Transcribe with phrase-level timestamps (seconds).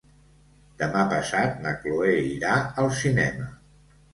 [0.79, 3.51] Demà passat na Cloè irà al cinema.